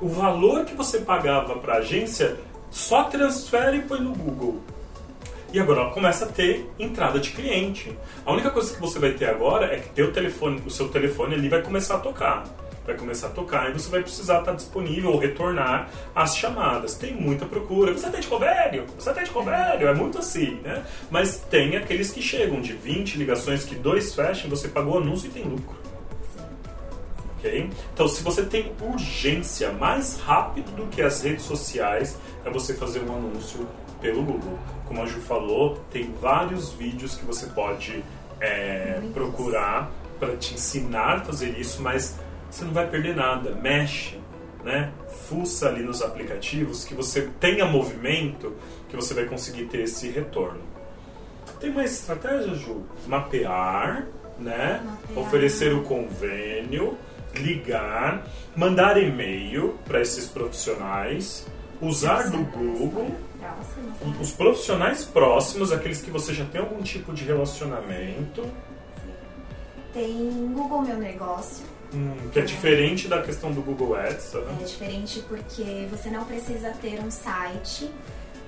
O 0.00 0.08
valor 0.08 0.64
que 0.64 0.74
você 0.74 1.00
pagava 1.00 1.56
para 1.56 1.74
a 1.74 1.78
agência, 1.78 2.38
só 2.70 3.04
transfere 3.04 3.78
e 3.78 3.82
põe 3.82 4.00
no 4.00 4.14
Google. 4.14 4.62
E 5.56 5.58
agora 5.58 5.80
ela 5.80 5.90
começa 5.90 6.26
a 6.26 6.28
ter 6.28 6.70
entrada 6.78 7.18
de 7.18 7.30
cliente. 7.30 7.90
A 8.26 8.30
única 8.30 8.50
coisa 8.50 8.74
que 8.74 8.78
você 8.78 8.98
vai 8.98 9.12
ter 9.12 9.24
agora 9.24 9.74
é 9.74 9.78
que 9.78 9.88
teu 9.88 10.12
telefone, 10.12 10.62
o 10.66 10.70
seu 10.70 10.90
telefone 10.90 11.34
ali 11.34 11.48
vai 11.48 11.62
começar 11.62 11.94
a 11.94 11.98
tocar. 11.98 12.44
Vai 12.84 12.94
começar 12.94 13.28
a 13.28 13.30
tocar 13.30 13.70
e 13.70 13.72
você 13.72 13.88
vai 13.88 14.02
precisar 14.02 14.40
estar 14.40 14.52
disponível 14.52 15.12
ou 15.12 15.18
retornar 15.18 15.88
as 16.14 16.36
chamadas. 16.36 16.96
Tem 16.96 17.14
muita 17.14 17.46
procura. 17.46 17.94
Você 17.94 18.04
atende 18.04 18.26
convênio? 18.26 18.84
Você 18.98 19.08
atende 19.08 19.30
convênio? 19.30 19.88
É 19.88 19.94
muito 19.94 20.18
assim, 20.18 20.60
né? 20.62 20.84
Mas 21.10 21.38
tem 21.48 21.74
aqueles 21.74 22.10
que 22.10 22.20
chegam 22.20 22.60
de 22.60 22.74
20 22.74 23.16
ligações 23.16 23.64
que 23.64 23.76
dois 23.76 24.14
fecham, 24.14 24.50
você 24.50 24.68
pagou 24.68 24.98
anúncio 24.98 25.28
e 25.28 25.30
tem 25.30 25.44
lucro. 25.44 25.78
Okay? 27.38 27.70
Então, 27.94 28.06
se 28.06 28.22
você 28.22 28.44
tem 28.44 28.74
urgência 28.78 29.72
mais 29.72 30.20
rápido 30.20 30.70
do 30.76 30.86
que 30.88 31.00
as 31.00 31.22
redes 31.22 31.46
sociais, 31.46 32.18
é 32.44 32.50
você 32.50 32.74
fazer 32.74 33.00
um 33.00 33.16
anúncio 33.16 33.66
pelo 34.02 34.22
Google. 34.22 34.58
Como 34.86 35.02
a 35.02 35.06
Ju 35.06 35.20
falou, 35.20 35.76
tem 35.90 36.12
vários 36.20 36.72
vídeos 36.72 37.14
que 37.14 37.24
você 37.24 37.46
pode 37.46 38.04
é, 38.40 39.00
procurar 39.12 39.90
para 40.18 40.36
te 40.36 40.54
ensinar 40.54 41.18
a 41.18 41.20
fazer 41.20 41.58
isso, 41.58 41.82
mas 41.82 42.18
você 42.50 42.64
não 42.64 42.72
vai 42.72 42.88
perder 42.88 43.14
nada. 43.14 43.50
Mexe, 43.50 44.18
né? 44.64 44.92
Fuça 45.28 45.68
ali 45.68 45.82
nos 45.82 46.02
aplicativos 46.02 46.84
que 46.84 46.94
você 46.94 47.28
tenha 47.40 47.64
movimento, 47.66 48.54
que 48.88 48.96
você 48.96 49.14
vai 49.14 49.24
conseguir 49.24 49.66
ter 49.66 49.80
esse 49.80 50.08
retorno. 50.10 50.60
Tem 51.60 51.70
uma 51.70 51.84
estratégia, 51.84 52.54
Ju? 52.54 52.82
Mapear, 53.06 54.06
né? 54.38 54.82
Mapear. 54.84 55.18
Oferecer 55.26 55.74
o 55.74 55.82
convênio, 55.82 56.96
ligar, 57.34 58.26
mandar 58.54 59.00
e-mail 59.00 59.78
para 59.84 60.00
esses 60.00 60.26
profissionais, 60.26 61.46
usar 61.80 62.30
do 62.30 62.38
Google 62.38 63.14
próximos. 63.38 64.20
Os 64.20 64.32
profissionais 64.32 65.04
próximos, 65.04 65.72
aqueles 65.72 66.00
que 66.00 66.10
você 66.10 66.34
já 66.34 66.44
tem 66.44 66.60
algum 66.60 66.82
tipo 66.82 67.12
de 67.12 67.24
relacionamento. 67.24 68.44
Tem 69.92 70.52
Google 70.54 70.82
Meu 70.82 70.96
Negócio. 70.96 71.64
Hum, 71.94 72.30
que 72.32 72.38
é, 72.38 72.42
é 72.42 72.44
diferente 72.44 73.08
da 73.08 73.22
questão 73.22 73.52
do 73.52 73.62
Google 73.62 73.94
Ads. 73.94 74.34
Né? 74.34 74.58
É 74.60 74.64
diferente 74.64 75.20
porque 75.28 75.86
você 75.90 76.10
não 76.10 76.24
precisa 76.24 76.70
ter 76.80 77.00
um 77.00 77.10
site 77.10 77.90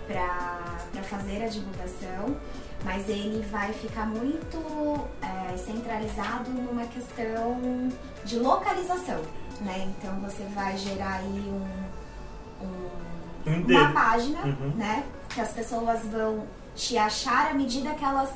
para 0.07 1.03
fazer 1.03 1.43
a 1.43 1.49
divulgação, 1.49 2.37
mas 2.85 3.09
ele 3.09 3.45
vai 3.51 3.73
ficar 3.73 4.07
muito 4.07 5.07
é, 5.23 5.57
centralizado 5.57 6.51
numa 6.51 6.87
questão 6.87 7.89
de 8.25 8.39
localização. 8.39 9.21
Né? 9.61 9.93
Então 9.99 10.19
você 10.21 10.45
vai 10.55 10.77
gerar 10.77 11.17
aí 11.17 11.45
um, 11.47 12.65
um 12.65 13.08
uma 13.57 13.93
página, 13.93 14.41
uhum. 14.43 14.73
né? 14.77 15.05
Que 15.29 15.41
as 15.41 15.51
pessoas 15.53 16.01
vão 16.07 16.45
te 16.75 16.97
achar 16.97 17.51
à 17.51 17.55
medida 17.55 17.91
que 17.95 18.05
elas, 18.05 18.31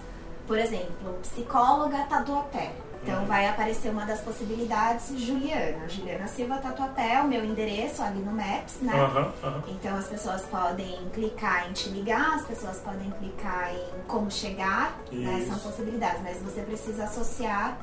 por 0.46 0.58
exemplo, 0.58 1.18
psicóloga 1.22 1.98
Tatuapé. 2.08 2.72
Então 3.02 3.18
Uhum. 3.20 3.26
vai 3.26 3.48
aparecer 3.48 3.88
uma 3.90 4.04
das 4.04 4.20
possibilidades, 4.20 5.18
Juliana. 5.18 5.88
Juliana 5.88 6.28
Silva 6.28 6.58
Tatuapé, 6.58 7.20
o 7.20 7.26
meu 7.26 7.44
endereço 7.44 8.00
ali 8.00 8.20
no 8.20 8.30
Maps, 8.30 8.76
né? 8.80 8.92
Aham, 8.94 9.32
aham. 9.42 9.62
Então 9.66 9.96
as 9.96 10.06
pessoas 10.06 10.42
podem 10.42 11.08
clicar 11.12 11.68
em 11.68 11.72
te 11.72 11.88
ligar, 11.88 12.34
as 12.36 12.46
pessoas 12.46 12.76
podem 12.78 13.10
clicar 13.10 13.74
em 13.74 14.02
como 14.06 14.30
chegar, 14.30 14.96
né? 15.10 15.44
São 15.48 15.58
possibilidades, 15.58 16.20
mas 16.22 16.36
você 16.42 16.60
precisa 16.60 17.02
associar 17.04 17.76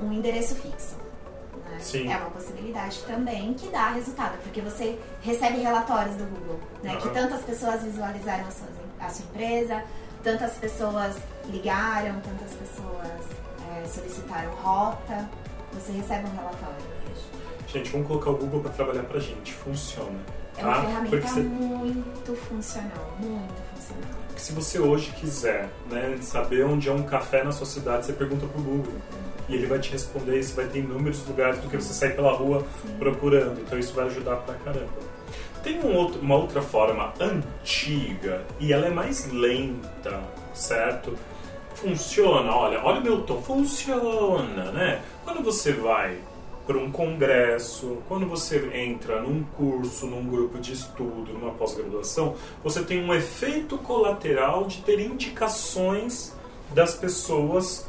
um 0.00 0.12
endereço 0.12 0.56
fixo. 0.56 0.96
Né? 1.70 1.78
Sim. 1.80 2.12
É 2.12 2.16
uma 2.16 2.30
possibilidade 2.30 3.02
também 3.04 3.54
que 3.54 3.68
dá 3.68 3.90
resultado, 3.90 4.36
porque 4.42 4.60
você 4.60 4.98
recebe 5.22 5.58
relatórios 5.58 6.16
do 6.16 6.24
Google, 6.24 6.60
né? 6.82 6.96
Que 6.96 7.04
Aham. 7.08 7.14
tantas 7.14 7.42
pessoas 7.42 7.82
visualizaram 7.82 8.46
a 8.46 8.50
sua, 8.50 8.66
a 9.00 9.08
sua 9.10 9.24
empresa, 9.26 9.82
tantas 10.22 10.52
pessoas 10.54 11.16
ligaram, 11.48 12.20
tantas 12.20 12.52
pessoas 12.54 13.20
é, 13.82 13.86
solicitaram 13.86 14.50
rota. 14.54 15.28
Você 15.74 15.92
recebe 15.92 16.28
um 16.28 16.36
relatório. 16.36 16.94
Gente, 17.66 17.90
vamos 17.90 18.06
colocar 18.06 18.30
o 18.30 18.36
Google 18.36 18.60
para 18.60 18.70
trabalhar 18.70 19.02
pra 19.02 19.18
gente. 19.18 19.52
Funciona. 19.52 20.16
É 20.56 20.64
uma 20.64 20.74
Tá? 20.76 20.80
ferramenta 20.82 21.10
Porque 21.16 21.28
você- 21.28 21.40
muito 21.42 22.36
funcional, 22.36 23.16
muito 23.18 23.62
funcional. 23.74 24.10
Porque 24.28 24.40
se 24.40 24.52
você 24.52 24.78
hoje 24.78 25.10
quiser 25.12 25.68
né, 25.90 26.16
saber 26.22 26.64
onde 26.64 26.88
é 26.88 26.92
um 26.92 27.02
café 27.02 27.42
na 27.42 27.50
sua 27.50 27.66
cidade, 27.66 28.06
você 28.06 28.12
pergunta 28.12 28.46
pro 28.46 28.62
Google. 28.62 28.92
E 29.48 29.54
ele 29.54 29.66
vai 29.66 29.78
te 29.78 29.90
responder, 29.90 30.42
você 30.42 30.54
vai 30.54 30.66
ter 30.66 30.78
inúmeros 30.78 31.26
lugares 31.26 31.58
do 31.58 31.68
que 31.68 31.76
você 31.76 31.92
sair 31.92 32.14
pela 32.14 32.32
rua 32.32 32.64
procurando. 32.98 33.60
Então 33.60 33.78
isso 33.78 33.92
vai 33.94 34.06
ajudar 34.06 34.36
pra 34.36 34.54
caramba. 34.54 35.14
Tem 35.62 35.80
um 35.80 35.94
outro- 35.96 36.20
uma 36.20 36.36
outra 36.36 36.60
forma 36.60 37.12
antiga 37.20 38.42
e 38.60 38.72
ela 38.72 38.86
é 38.86 38.90
mais 38.90 39.30
lenta, 39.32 40.20
certo? 40.52 41.16
Funciona, 41.74 42.54
olha, 42.54 42.80
olha 42.84 43.00
o 43.00 43.02
meu 43.02 43.22
tom, 43.22 43.42
funciona, 43.42 44.70
né? 44.72 45.02
Quando 45.24 45.42
você 45.42 45.72
vai 45.72 46.18
para 46.66 46.78
um 46.78 46.90
congresso, 46.90 47.98
quando 48.08 48.26
você 48.26 48.70
entra 48.74 49.20
num 49.20 49.42
curso, 49.42 50.06
num 50.06 50.24
grupo 50.24 50.58
de 50.58 50.72
estudo, 50.72 51.32
numa 51.32 51.50
pós-graduação, 51.52 52.36
você 52.62 52.82
tem 52.82 53.04
um 53.04 53.12
efeito 53.12 53.76
colateral 53.78 54.64
de 54.64 54.80
ter 54.82 54.98
indicações 55.00 56.34
das 56.74 56.94
pessoas 56.94 57.86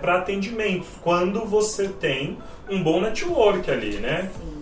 para 0.00 0.18
atendimentos, 0.18 0.88
quando 1.02 1.44
você 1.44 1.88
tem 1.88 2.38
um 2.68 2.82
bom 2.82 3.00
network 3.00 3.70
ali, 3.70 3.96
né? 3.98 4.30
Sim. 4.38 4.58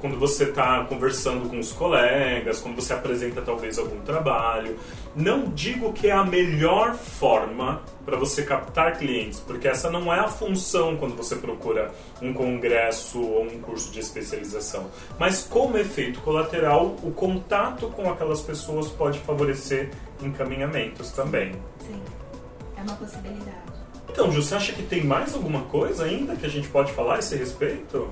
quando 0.00 0.18
você 0.18 0.44
está 0.44 0.84
conversando 0.84 1.48
com 1.48 1.58
os 1.58 1.72
colegas, 1.72 2.60
quando 2.60 2.76
você 2.76 2.92
apresenta 2.92 3.42
talvez 3.42 3.78
algum 3.78 4.00
trabalho. 4.00 4.78
Não 5.14 5.46
digo 5.46 5.92
que 5.92 6.08
é 6.08 6.12
a 6.12 6.24
melhor 6.24 6.94
forma 6.94 7.82
para 8.04 8.16
você 8.16 8.42
captar 8.44 8.98
clientes, 8.98 9.40
porque 9.40 9.66
essa 9.66 9.90
não 9.90 10.12
é 10.12 10.20
a 10.20 10.28
função 10.28 10.96
quando 10.96 11.16
você 11.16 11.34
procura 11.36 11.90
um 12.22 12.32
congresso 12.32 13.20
ou 13.20 13.44
um 13.44 13.58
curso 13.60 13.90
de 13.90 13.98
especialização. 13.98 14.90
Mas 15.18 15.42
como 15.42 15.76
efeito 15.76 16.20
colateral, 16.20 16.94
o 17.02 17.10
contato 17.10 17.88
com 17.88 18.08
aquelas 18.10 18.42
pessoas 18.42 18.88
pode 18.88 19.18
favorecer 19.20 19.90
encaminhamentos 20.22 21.10
também. 21.10 21.52
Sim. 21.80 22.00
É 22.76 22.82
uma 22.82 22.94
possibilidade. 22.94 23.65
Então, 24.08 24.30
Ju, 24.30 24.42
você 24.42 24.54
acha 24.54 24.72
que 24.72 24.82
tem 24.82 25.04
mais 25.04 25.34
alguma 25.34 25.62
coisa 25.62 26.04
ainda 26.04 26.36
que 26.36 26.46
a 26.46 26.48
gente 26.48 26.68
pode 26.68 26.92
falar 26.92 27.16
a 27.16 27.18
esse 27.18 27.36
respeito? 27.36 28.08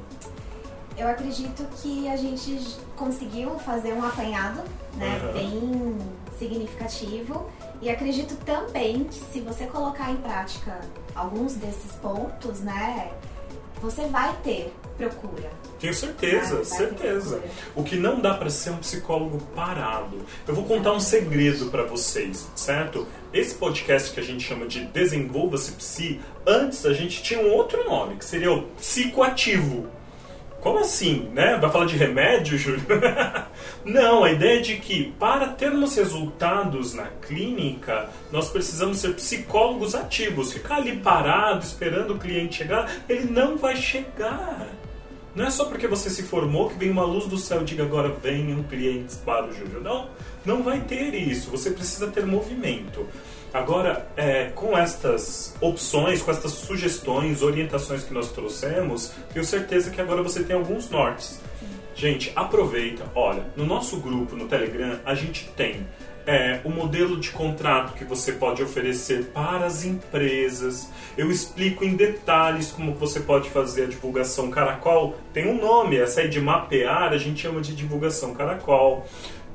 Eu 0.96 1.08
acredito 1.08 1.66
que 1.82 2.08
a 2.08 2.16
gente 2.16 2.76
conseguiu 2.96 3.58
fazer 3.58 3.92
um 3.92 4.04
apanhado, 4.04 4.60
né, 4.96 5.20
Aham. 5.22 5.32
bem 5.32 5.98
significativo. 6.38 7.50
E 7.82 7.90
acredito 7.90 8.36
também 8.44 9.04
que 9.04 9.14
se 9.32 9.40
você 9.40 9.66
colocar 9.66 10.10
em 10.10 10.16
prática 10.16 10.80
alguns 11.14 11.54
desses 11.54 11.92
pontos, 11.96 12.60
né, 12.60 13.10
você 13.84 14.06
vai 14.06 14.34
ter 14.42 14.72
procura. 14.96 15.50
Tenho 15.80 15.92
certeza, 15.92 16.54
Vai- 16.54 16.64
vai 16.64 16.64
certeza. 16.64 17.42
O 17.74 17.82
que 17.82 17.96
não 17.96 18.20
dá 18.20 18.32
para 18.34 18.48
ser 18.48 18.70
um 18.70 18.76
psicólogo 18.78 19.38
parado. 19.54 20.16
Eu 20.46 20.54
vou 20.54 20.64
contar 20.64 20.92
um 20.92 21.00
segredo 21.00 21.66
para 21.66 21.82
vocês, 21.82 22.46
certo? 22.54 23.06
Esse 23.32 23.54
podcast 23.56 24.12
que 24.12 24.20
a 24.20 24.22
gente 24.22 24.44
chama 24.46 24.66
de 24.66 24.84
Desenvolva-se 24.86 25.72
Psi, 25.72 26.20
antes 26.46 26.86
a 26.86 26.92
gente 26.92 27.22
tinha 27.22 27.40
um 27.40 27.50
outro 27.52 27.84
nome, 27.84 28.16
que 28.16 28.24
seria 28.24 28.52
o 28.52 28.62
psicoativo. 28.78 29.86
Como 30.64 30.78
assim, 30.78 31.28
né? 31.34 31.58
Vai 31.60 31.70
falar 31.70 31.84
de 31.84 31.94
remédio, 31.94 32.56
Júlio? 32.56 32.80
Não, 33.84 34.24
a 34.24 34.32
ideia 34.32 34.60
é 34.60 34.62
de 34.62 34.76
que 34.76 35.12
para 35.20 35.48
termos 35.48 35.94
resultados 35.94 36.94
na 36.94 37.04
clínica, 37.04 38.08
nós 38.32 38.48
precisamos 38.48 38.98
ser 38.98 39.12
psicólogos 39.12 39.94
ativos. 39.94 40.54
Ficar 40.54 40.76
ali 40.76 40.96
parado, 40.96 41.62
esperando 41.62 42.14
o 42.14 42.18
cliente 42.18 42.56
chegar, 42.56 42.90
ele 43.06 43.30
não 43.30 43.58
vai 43.58 43.76
chegar. 43.76 44.66
Não 45.34 45.44
é 45.44 45.50
só 45.50 45.66
porque 45.66 45.86
você 45.86 46.08
se 46.08 46.22
formou 46.22 46.70
que 46.70 46.78
vem 46.78 46.90
uma 46.90 47.04
luz 47.04 47.26
do 47.26 47.36
céu 47.36 47.60
e 47.60 47.64
diga 47.64 47.82
agora 47.82 48.08
venham 48.22 48.62
clientes 48.62 49.16
para 49.16 49.44
o 49.44 49.52
Júlio. 49.52 49.82
Não, 49.82 50.08
não 50.46 50.62
vai 50.62 50.80
ter 50.80 51.12
isso. 51.12 51.50
Você 51.50 51.72
precisa 51.72 52.06
ter 52.06 52.24
movimento. 52.24 53.06
Agora, 53.54 54.08
é, 54.16 54.46
com 54.46 54.76
estas 54.76 55.54
opções, 55.60 56.20
com 56.20 56.32
estas 56.32 56.50
sugestões, 56.50 57.40
orientações 57.40 58.02
que 58.02 58.12
nós 58.12 58.32
trouxemos, 58.32 59.12
tenho 59.32 59.44
certeza 59.44 59.92
que 59.92 60.00
agora 60.00 60.24
você 60.24 60.42
tem 60.42 60.56
alguns 60.56 60.90
nortes. 60.90 61.40
Gente, 61.94 62.32
aproveita. 62.34 63.04
Olha, 63.14 63.46
no 63.56 63.64
nosso 63.64 63.98
grupo 63.98 64.34
no 64.34 64.48
Telegram, 64.48 64.98
a 65.06 65.14
gente 65.14 65.48
tem 65.50 65.86
é, 66.26 66.58
o 66.64 66.68
modelo 66.68 67.16
de 67.16 67.30
contrato 67.30 67.94
que 67.94 68.04
você 68.04 68.32
pode 68.32 68.60
oferecer 68.60 69.26
para 69.26 69.66
as 69.66 69.84
empresas. 69.84 70.90
Eu 71.16 71.30
explico 71.30 71.84
em 71.84 71.94
detalhes 71.94 72.72
como 72.72 72.94
você 72.94 73.20
pode 73.20 73.50
fazer 73.50 73.84
a 73.84 73.86
divulgação 73.86 74.50
caracol. 74.50 75.14
Tem 75.32 75.46
um 75.46 75.60
nome, 75.60 75.96
essa 75.96 76.22
aí 76.22 76.28
de 76.28 76.40
mapear, 76.40 77.12
a 77.12 77.18
gente 77.18 77.42
chama 77.42 77.60
de 77.60 77.72
divulgação 77.72 78.34
caracol. 78.34 79.06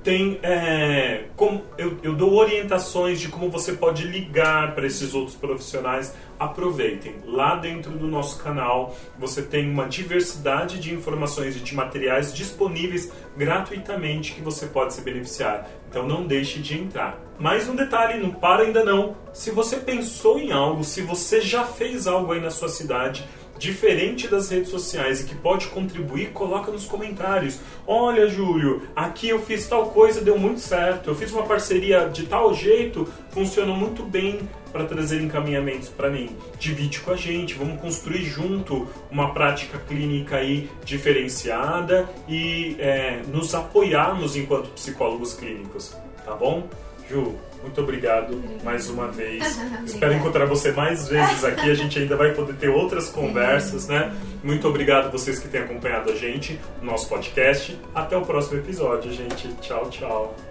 Tem, 0.03 0.39
é, 0.41 1.25
como, 1.35 1.62
eu, 1.77 1.97
eu 2.01 2.15
dou 2.15 2.33
orientações 2.35 3.19
de 3.19 3.27
como 3.27 3.49
você 3.49 3.73
pode 3.73 4.07
ligar 4.07 4.73
para 4.73 4.88
esses 4.88 5.13
outros 5.13 5.35
profissionais. 5.35 6.15
Aproveitem, 6.39 7.15
lá 7.25 7.55
dentro 7.55 7.91
do 7.91 8.07
nosso 8.07 8.41
canal 8.41 8.95
você 9.17 9.41
tem 9.41 9.69
uma 9.69 9.88
diversidade 9.88 10.79
de 10.79 10.93
informações 10.93 11.57
e 11.57 11.59
de 11.59 11.75
materiais 11.75 12.33
disponíveis 12.33 13.12
gratuitamente 13.35 14.33
que 14.33 14.41
você 14.41 14.67
pode 14.67 14.93
se 14.93 15.01
beneficiar. 15.01 15.69
Então 15.89 16.07
não 16.07 16.25
deixe 16.25 16.59
de 16.59 16.77
entrar. 16.77 17.19
Mais 17.39 17.67
um 17.67 17.75
detalhe, 17.75 18.21
não 18.21 18.31
para 18.31 18.63
ainda 18.63 18.83
não. 18.83 19.15
Se 19.33 19.51
você 19.51 19.77
pensou 19.77 20.39
em 20.39 20.51
algo, 20.51 20.83
se 20.83 21.01
você 21.01 21.41
já 21.41 21.63
fez 21.63 22.05
algo 22.05 22.31
aí 22.31 22.39
na 22.39 22.51
sua 22.51 22.69
cidade, 22.69 23.27
diferente 23.59 24.27
das 24.27 24.49
redes 24.49 24.69
sociais 24.69 25.21
e 25.21 25.25
que 25.25 25.35
pode 25.35 25.67
contribuir, 25.67 26.31
coloca 26.31 26.71
nos 26.71 26.85
comentários. 26.85 27.59
Olha, 27.85 28.27
Júlio, 28.27 28.83
aqui 28.95 29.29
eu 29.29 29.39
fiz 29.39 29.67
tal 29.67 29.87
coisa, 29.91 30.21
deu 30.21 30.39
muito 30.39 30.61
certo. 30.61 31.09
Eu 31.09 31.15
fiz 31.15 31.31
uma 31.31 31.43
parceria 31.43 32.09
de 32.09 32.25
tal 32.25 32.53
jeito, 32.53 33.07
funcionou 33.29 33.75
muito 33.75 34.01
bem 34.01 34.47
para 34.71 34.85
trazer 34.85 35.21
encaminhamentos 35.21 35.89
para 35.89 36.09
mim. 36.09 36.29
Divide 36.57 37.01
com 37.01 37.11
a 37.11 37.15
gente, 37.15 37.53
vamos 37.53 37.81
construir 37.81 38.23
junto 38.23 38.87
uma 39.11 39.33
prática 39.33 39.77
clínica 39.77 40.37
aí 40.37 40.69
diferenciada 40.85 42.09
e 42.27 42.75
é, 42.79 43.21
nos 43.27 43.53
apoiarmos 43.53 44.35
enquanto 44.35 44.69
psicólogos 44.69 45.33
clínicos, 45.33 45.95
tá 46.23 46.33
bom? 46.33 46.67
Ju, 47.09 47.35
muito 47.61 47.81
obrigado 47.81 48.41
mais 48.63 48.89
uma 48.89 49.07
vez. 49.07 49.43
Obrigada. 49.57 49.85
Espero 49.85 50.13
encontrar 50.13 50.45
você 50.45 50.71
mais 50.71 51.07
vezes 51.07 51.43
aqui. 51.43 51.69
A 51.69 51.73
gente 51.73 51.99
ainda 51.99 52.15
vai 52.15 52.33
poder 52.33 52.53
ter 52.53 52.69
outras 52.69 53.09
conversas, 53.09 53.87
né? 53.87 54.15
Muito 54.43 54.67
obrigado 54.67 55.07
a 55.07 55.09
vocês 55.09 55.39
que 55.39 55.47
têm 55.47 55.61
acompanhado 55.61 56.11
a 56.11 56.15
gente 56.15 56.59
no 56.81 56.91
nosso 56.91 57.09
podcast. 57.09 57.77
Até 57.93 58.15
o 58.15 58.21
próximo 58.21 58.59
episódio, 58.59 59.11
gente. 59.11 59.53
Tchau, 59.55 59.89
tchau. 59.89 60.48